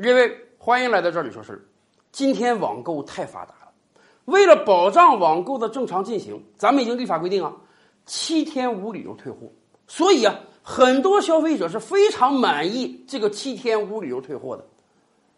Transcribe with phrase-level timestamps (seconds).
[0.00, 1.68] 这位欢迎来到这里说事。
[2.12, 3.72] 今天网购太发达了，
[4.26, 7.52] 为了保障网购的正常进行，咱们已经立法规定啊，
[8.06, 9.50] 七天无理由退货。
[9.88, 14.64] 所以啊，很多消费者是非常满意这个七天无理由退货的。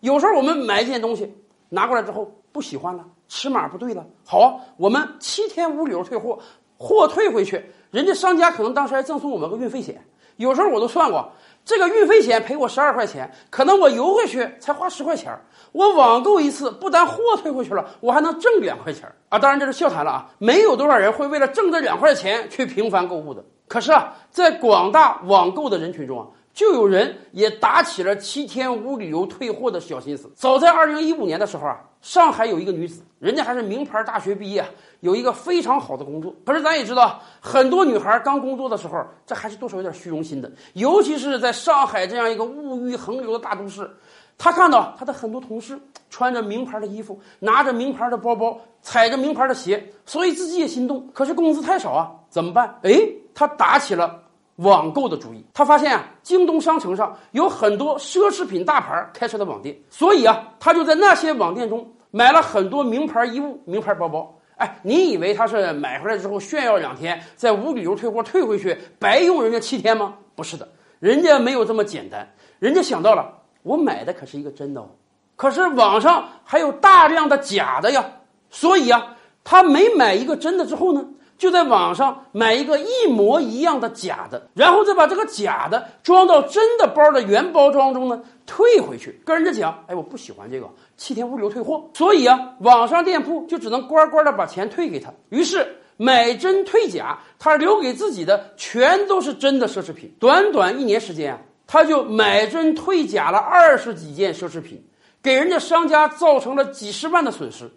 [0.01, 1.33] 有时候我们买一件东西
[1.71, 6.39] 拿过来之后不喜欢了，尺码不对了，好，我们七天无理由退货，
[6.77, 10.05] 货退回去，人家商家可能当时还赠送我们个运费险。
[10.41, 11.33] 有时候我都算过，
[11.67, 15.39] 这个运费险赔我十二块钱，可能我邮回去才花十块钱
[15.73, 19.39] 我网购一次，不但货退回去了，我还能挣两块钱啊！
[19.39, 23.45] 当然这是笑谈了啊，没有多少人会为了挣这两块钱去频繁购物的。
[23.69, 26.27] 可是啊，在广大网购的人群中啊。
[26.53, 30.31] 就有人也打起了七天无理由退货的小心思。
[30.35, 34.65] 早在二零一五年的时候啊，上海有一个女子，人家还是名牌大学毕业，
[35.01, 36.35] 有一个非常好的工作。
[36.45, 40.51] 可是咱也知道，很多女孩刚工作的时候，这还是多少有点虚荣心的。
[40.75, 43.89] 尤其是在上海这样一个物欲横流的大都市，
[44.37, 45.79] 她看到她的很多同事
[46.11, 51.09] 穿着名牌的衣服，拿着名牌的包包，踩着名牌的鞋，所以自己也心动。
[51.15, 52.79] 可是工资太少啊，怎么办？
[52.83, 53.01] 哎，
[53.33, 54.20] 她打起了。
[54.61, 64.35] 网购的主意，他发现啊，京东商城上有很多奢侈品大牌开设的网店，所以啊，他就在那些网店中买了很多名牌衣物、名牌包包。
[64.57, 70.15] 哎，你以为他是买回来之后炫耀两天，再无理由退货退回去，白用人家七天吗？
[70.35, 74.89] 不是的，人家没有这么简单，人家想到了，我买的可是一个真的哦，
[75.37, 78.05] 可是网上还有大量的假的呀，
[78.51, 81.03] 所以啊，他每买一个真的之后呢？
[81.41, 90.69] 就在网上买一个一模一样的假的，然后再把这个假的装到真的包的原包装中呢，退回去，跟人家讲，哎，我不喜欢这个，
[90.99, 91.83] 七天无理由退货。
[91.95, 95.11] 所以啊，网上店铺就只能乖乖的把钱退给他。
[95.31, 100.15] 于是买真退假，他留给自己的全都是真的奢侈品。
[100.21, 104.85] 短短一年时间啊，他就买真退假了二十几件奢侈品，
[105.23, 107.71] 给人家商家造成了几十万的损失。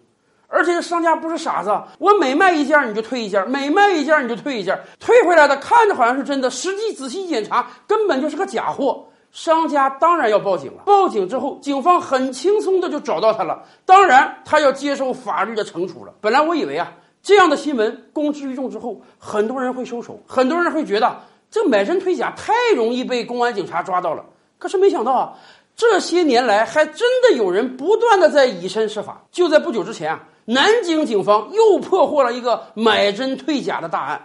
[0.54, 9.04] 而且这商家不是傻子，我每卖一件你就退一件，每卖一件你就退一件，退回来的看着好像是真的，实际仔细检查根本就是个假货。
[9.32, 10.84] 商家当然要报警了。
[10.86, 16.14] 报警之后，警方很轻松的就找到他了，当然他要接受法律的惩处了。
[16.20, 24.24] 本来我以为啊，这样的新闻公之于众之后，很多人会收手，很多人会觉得这买真退假太容易被公安警察抓到了。
[24.56, 25.32] 可是没想到啊，
[25.74, 29.20] 这些年来还真的有人不断的在以身试法。
[29.32, 30.22] 就在不久之前啊。
[30.46, 34.20] 南京警方又破获了一个买真退假的大案，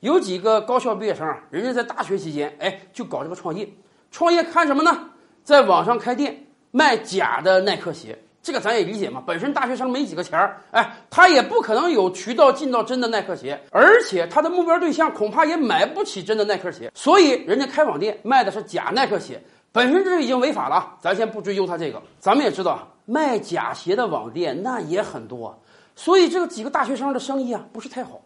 [0.00, 3.68] 有几个高校毕业生啊，人家在大学期间，哎，就搞这个创业，
[4.10, 5.10] 创业看什么呢？
[5.44, 19.40] 在网上开店卖假的耐克鞋，这个咱也理解嘛，本身大学生没几个钱儿，哎，他也不可能有渠道进到真的耐克鞋，而且他的目标对象恐怕也买不起真的耐克鞋，所以人家开网店卖的是假耐克鞋，
[19.72, 22.86] 本身这已经违法了，咱先不追究他这个，咱们也知道。
[23.04, 25.60] 卖假鞋的网店那也很多，
[25.96, 28.20] 所以这几个大学生的生意啊不是太好，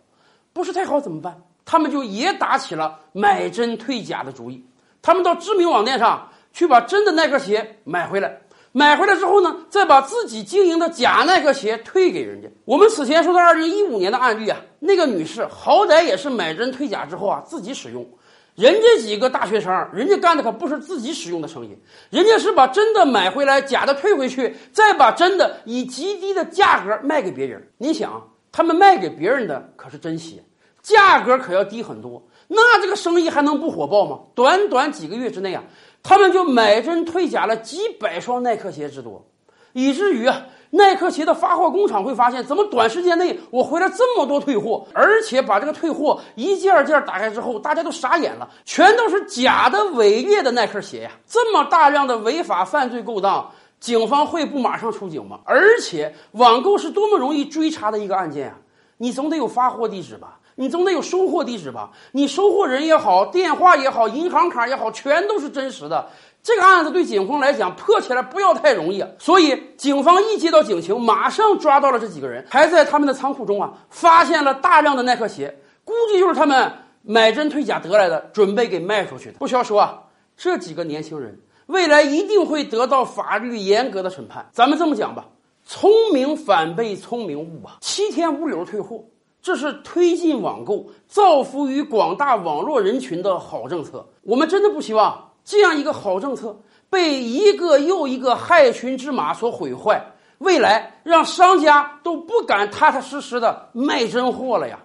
[0.53, 1.41] 不是太好怎么办？
[1.65, 4.63] 他们就也打起了买真退假的主意。
[5.01, 8.39] 他们到知名网店上去把真的耐克鞋买回来，
[8.73, 12.49] 买回来之后呢，再把自己经营的假耐克鞋退给人家。
[12.67, 18.07] 我们此前说的二零一五年的案例啊，那个女士好歹也是买真退假之后啊自己使用。
[18.57, 21.77] 人家几个大学生，人家干的可不是自己使用的生意，
[22.09, 27.63] 人家是把真的买回来，假的退回去，再把真的以极低的价格卖给别人。
[27.77, 30.43] 你想，他们卖给别人的可是真鞋，
[30.83, 34.21] 价格可要低很多，那这个生意还能不火爆吗？
[34.35, 35.63] 短短几个月之内啊，
[36.03, 39.29] 他们就买真退假了几百双耐克鞋之多，
[39.77, 40.41] 以至于啊。
[40.71, 51.13] 耐克鞋的发货工厂会发现，怎么短时间内我回来这么多退货，而且把这个退货一件件打开之后，大家都傻眼了，全都是假的伪劣的耐克鞋呀！
[51.27, 53.49] 这么大量的违法犯罪勾当，
[53.79, 55.39] 警方会不马上出警吗？
[55.45, 58.59] 而且网购是多么容易追查的一个案件啊！
[58.99, 60.41] 你总得有发货地址吧？
[60.57, 61.91] 你总得有收货地址吧？
[62.13, 66.09] 你收货人也好，电话也好，银行卡也好，全都是真实的。
[66.43, 75.55] 这个案子对警方来讲破起来不要太容易啊，所以警方一接到警情，马上抓到了这几个人，还在他们的仓库中啊发现了大量的耐克鞋，
[75.85, 76.73] 估计就是他们
[77.03, 79.39] 买真退假得来的，准备给卖出去的。
[79.39, 80.05] 不需要说啊，
[80.37, 84.49] 这几个年轻人未来一定会得到法律严格的审判。
[84.53, 85.27] 咱们这么讲吧，
[85.67, 89.05] 聪明反被聪明误啊，七天无理由退货，
[89.47, 94.05] 这是推进网购、造福于广大网络人群的好政策。
[94.23, 95.31] 我们真的不希望。
[95.45, 96.59] 这样一个好政策
[96.91, 100.05] 被一个又一个害群之马所毁坏，
[100.39, 104.81] 未来让商家都不敢踏踏实实的卖真货了呀。